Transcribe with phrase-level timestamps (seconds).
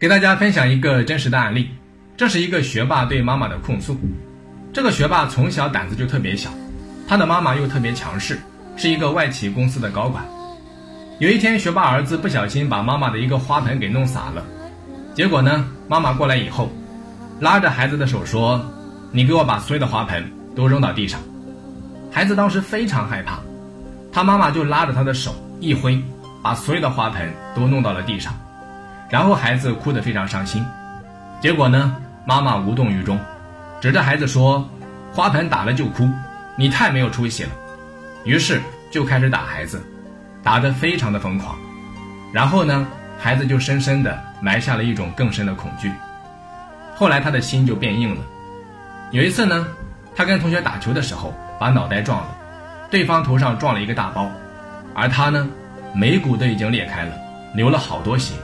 [0.00, 1.68] 给大家分享一个真实的案例，
[2.16, 3.94] 这是一个学霸对妈妈的控诉。
[4.72, 6.48] 这个学霸从小胆子就特别小，
[7.06, 8.40] 他的妈妈又特别强势，
[8.78, 10.24] 是一个外企公司的高管。
[11.18, 14.42] 有一天，学霸儿子不小心把妈妈的一个花盆给弄洒了，
[15.14, 16.72] 结果呢，妈妈过来以后，
[17.38, 18.58] 拉着孩子的手说
[19.12, 20.24] ：“你给我把所有的花盆
[20.56, 21.20] 都扔到地上。”
[22.10, 23.38] 孩子当时非常害怕，
[24.10, 26.02] 他妈妈就拉着他的手一挥，
[26.42, 28.32] 把所有的花盆都弄到了地上。
[29.10, 30.64] 然后孩子哭得非常伤心，
[31.40, 33.18] 结果呢，妈妈无动于衷，
[33.80, 34.64] 指着孩子说
[35.12, 36.08] ：“花盆打了就哭，
[36.56, 37.50] 你太没有出息了。”
[38.24, 39.82] 于是就开始打孩子，
[40.44, 41.56] 打得非常的疯狂。
[42.32, 42.86] 然后呢，
[43.18, 45.90] 孩子就深深的埋下了一种更深的恐惧。
[46.94, 48.20] 后来他的心就变硬了。
[49.10, 49.66] 有一次呢，
[50.14, 52.28] 他跟同学打球的时候把脑袋撞了，
[52.90, 54.30] 对方头上撞了一个大包，
[54.94, 55.48] 而他呢，
[55.94, 57.12] 眉骨都已经裂开了，
[57.56, 58.34] 流了好多血。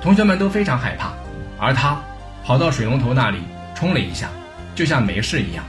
[0.00, 1.12] 同学们都非常害怕，
[1.58, 2.00] 而他
[2.44, 3.38] 跑到水龙头那里
[3.74, 4.28] 冲了一下，
[4.74, 5.64] 就像没事一样。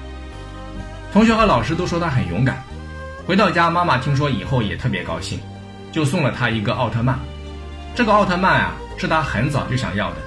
[1.12, 2.64] 同学和老师都说他很勇敢。
[3.28, 5.40] 回到家，妈妈听说以后也特别高兴，
[5.92, 7.20] 就送了他一个奥特曼。
[7.94, 10.18] 这个奥特曼啊，是他很早就想要的。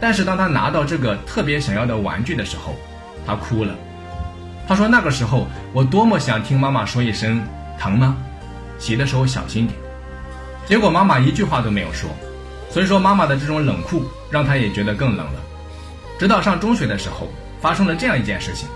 [0.00, 2.76] 但是当他拿到这个特别想要的玩具的时候，
[3.26, 3.74] 他哭了。
[4.66, 7.42] 他说：“那个时候我多么想听妈妈说一声
[7.78, 8.16] 疼吗？
[8.78, 9.78] 洗的时候小心点。”
[10.66, 12.08] 结果妈妈一句话都没有说。
[12.74, 15.40] 所以说，妈妈的这种冷酷让他也觉得更冷了。
[16.18, 17.28] 直到上中学的时候，
[17.60, 18.68] 发生了这样一件事情：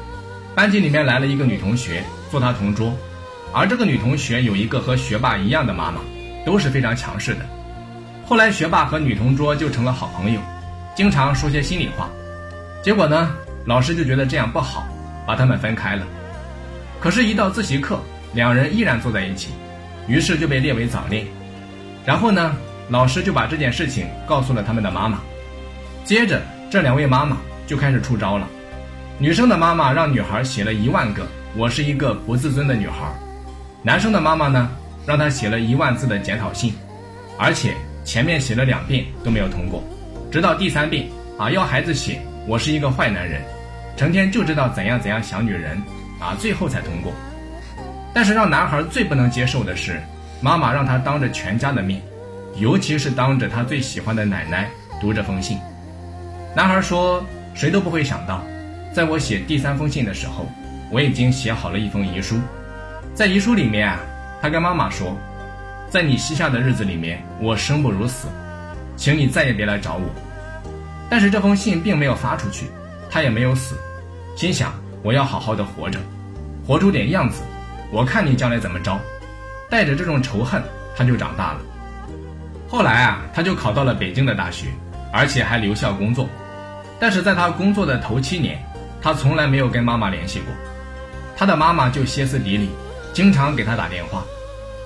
[0.55, 2.97] 班级里面来了一个女同学做他同桌，
[3.53, 6.01] 而这个女同学有一个和学霸一样的妈妈，
[6.47, 7.41] 都是非常强势的。
[8.25, 10.41] 后来，学霸和女同桌就成了好朋友，
[10.95, 12.09] 经常说些心里话。
[12.85, 14.87] 结果呢，老师就觉得这样不好，
[15.27, 16.07] 把他们分开了。
[17.01, 17.99] 可是，一到自习课，
[18.33, 19.49] 两人依然坐在一起，
[20.07, 21.27] 于是就被列为早恋。
[22.07, 22.55] 然后呢？
[22.89, 25.21] 老师就把这件事情告诉了他们的妈妈，
[26.05, 27.37] 接着这两位妈妈
[27.67, 28.49] 就开始出招了。
[29.19, 33.13] 女生的妈妈让女孩写了一万个“我是一个不自尊的女孩”，
[33.83, 34.71] 男生的妈妈呢
[35.05, 36.73] 让他写了一万字的检讨信，
[37.39, 39.83] 而且前面写了两遍都没有通过，
[40.31, 43.43] 直到第三遍啊要孩子写“我是一个坏男人，
[43.97, 45.77] 成天就知道怎样怎样想女人”，
[46.21, 47.13] 啊最后才通过。
[48.15, 50.01] 但是让男孩最不能接受的是，
[50.41, 52.01] 妈妈让他当着全家的面。
[52.59, 54.69] 尤其是当着他最喜欢的奶奶
[55.01, 55.59] 读这封信，
[56.57, 57.25] 男孩说
[57.55, 58.43] ：“谁都不会想到，
[58.93, 60.45] 在我写第三封信的时候，
[60.91, 62.37] 我已经写好了一封遗书。
[63.15, 64.01] 在遗书里面啊，
[64.43, 65.17] 他跟妈妈说，
[65.89, 68.27] 在你膝下的日子里面，我生不如死，
[68.97, 70.09] 请你再也别来找我。
[71.09, 72.67] 但是这封信并没有发出去，
[73.09, 73.77] 他也没有死，
[74.37, 76.01] 心想我要好好的活着，
[76.67, 77.41] 活出点样子，
[77.93, 78.99] 我看你将来怎么着。
[79.71, 80.61] 带着这种仇恨，
[80.97, 81.61] 他就长大了。”
[82.69, 84.67] 后来啊，他就考到了北京的大学，
[85.11, 86.29] 而且还留校工作。
[87.01, 88.63] 但是在他工作的头七年，
[89.01, 90.53] 他从来没有跟妈妈联系过。
[91.35, 92.69] 他的妈妈就歇斯底里，
[93.15, 94.23] 经常给他打电话。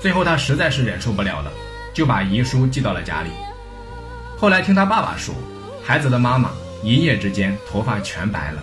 [0.01, 1.51] 最后他实在是忍受不了了，
[1.93, 3.31] 就把遗书寄到了家里。
[4.39, 5.35] 后来听他爸爸说，
[5.83, 6.51] 孩子的妈妈
[6.83, 8.63] 一夜之间头发全白了，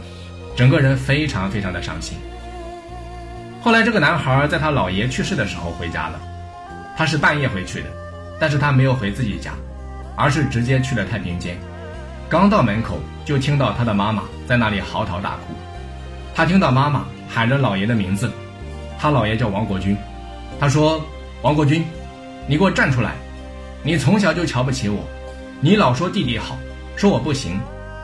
[0.56, 2.18] 整个人非常非常的伤心。
[3.62, 6.19] 后来这个男孩在他姥爷去世的时候回家了，
[6.96, 7.88] 他是半夜回去的。
[8.39, 9.51] 但是他没有回自己家，
[10.16, 11.57] 而是直接去了太平间。
[12.29, 15.53] 刚到门口，就听到他的妈妈在那里嚎啕大哭。
[16.33, 18.31] 他听到妈妈喊着老爷的名字，
[18.97, 19.97] 他姥爷叫王国军。
[20.59, 21.01] 他说
[21.41, 21.83] ：“王国军，
[22.47, 23.13] 你给我站出来！
[23.81, 25.03] 你从小就瞧不起我，
[25.61, 26.57] 你老说弟弟好，
[26.95, 27.59] 说我不行，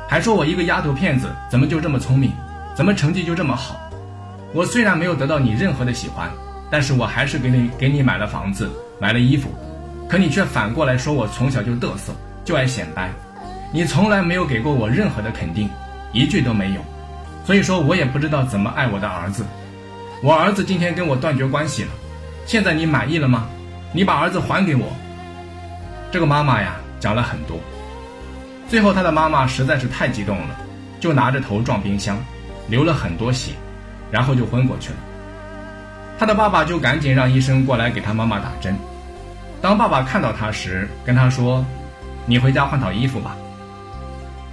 [0.09, 2.31] 还说我一个丫头片子怎么就这么聪明，
[2.75, 3.77] 怎么成绩就这么好？
[4.53, 6.29] 我虽然没有得到你任何的喜欢，
[6.71, 9.53] 但是我还是给你给你买了房子，买了衣服。”
[10.07, 13.09] 可你却反过来说我从小就嘚瑟，就爱显摆，
[13.73, 15.69] 你从来没有给过我任何的肯定，
[16.13, 16.81] 一句都没有，
[17.45, 19.45] 所以说我也不知道怎么爱我的儿子。
[20.21, 21.89] 我儿子今天跟我断绝关系了，
[22.45, 23.47] 现在你满意了吗？
[23.91, 24.87] 你把儿子还给我。
[26.11, 27.59] 这个妈妈呀讲了很多，
[28.69, 30.55] 最后他的妈妈实在是太激动了，
[30.99, 32.17] 就拿着头撞冰箱，
[32.67, 33.51] 流了很多血，
[34.11, 34.97] 然后就昏过去了。
[36.17, 38.75] 他的爸爸就赶紧让医生过来给他妈妈打针。
[39.65, 41.65] 当爸爸看到他时，跟他说
[42.27, 43.35] ：“你回家换套衣服吧。”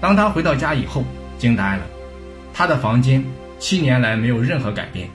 [0.01, 1.05] 当他回到家以后，
[1.37, 1.83] 惊呆了，
[2.55, 3.23] 他的房间
[3.59, 5.07] 七年来没有任何改变，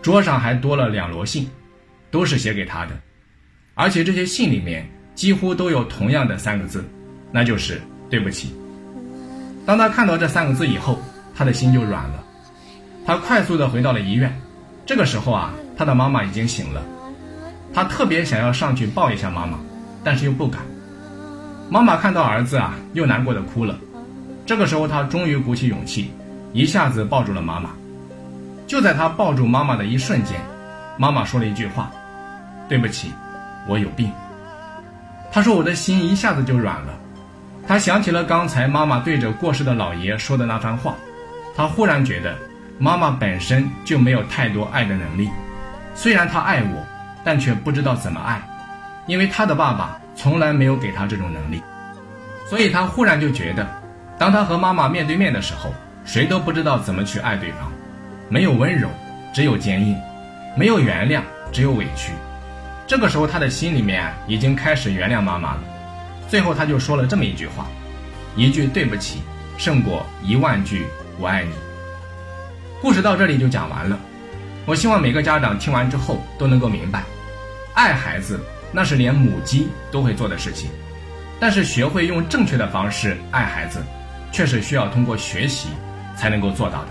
[0.00, 1.50] 桌上还多了两摞信，
[2.08, 2.96] 都是写给他的，
[3.74, 6.84] 而且这些信里面几乎都有同样的三个字，
[7.32, 8.54] 那就是“对不起”。
[9.66, 11.00] 当他看到这三个字以后，
[11.34, 12.22] 他的心就软了，
[13.04, 14.32] 他快速的回到了医院。
[14.86, 16.80] 这个时候啊，他的妈妈已经醒了。
[17.74, 19.58] 他特别想要上去抱一下妈妈，
[20.02, 20.62] 但是又不敢。
[21.68, 23.76] 妈妈看到儿子啊，又难过的哭了。
[24.46, 26.10] 这个时候，他终于鼓起勇气，
[26.52, 27.70] 一下子抱住了妈妈。
[28.66, 30.40] 就在他抱住妈妈的一瞬间，
[30.96, 31.90] 妈妈说了一句话
[32.68, 33.12] ：“对不起，
[33.68, 34.10] 我有病。”
[35.32, 36.94] 他说：“我的心一下子就软了。”
[37.66, 40.94] 他想起了刚才妈妈对着过世的老爷说的那番话，
[41.56, 42.36] 他忽然觉得
[42.78, 45.28] 妈妈本身就没有太多爱的能力。
[45.94, 46.86] 虽然她爱我，
[47.26, 48.40] 但却不知道怎么爱，
[49.06, 51.60] 因为他的爸爸从来没有给他这种能力。
[52.48, 53.66] 所以他忽然就觉得，
[54.16, 55.74] 当他和妈妈面对面的时候，
[56.04, 57.72] 谁都不知道怎么去爱对方。
[58.28, 58.88] 没有温柔，
[59.34, 59.96] 只有坚硬；
[60.56, 61.20] 没有原谅，
[61.50, 62.12] 只有委屈。
[62.86, 65.60] 这个时候，他的心里面已经开始原谅妈妈了。
[66.28, 67.66] 最后，他就说了这么一句话
[68.36, 69.20] ：“一句对不起，
[69.58, 70.86] 胜过一万句
[71.18, 71.50] 我爱你。”
[72.80, 73.98] 故事到这里就讲完了。
[74.64, 77.02] 我希望每个家长听完之后都能够明白，
[77.76, 78.40] 爱孩子
[78.72, 80.70] 那是连母鸡都会做的事情，
[81.38, 83.84] 但是学会用正确的方式爱孩子，
[84.32, 85.68] 却是需要通过学习
[86.16, 86.88] 才能够做到的。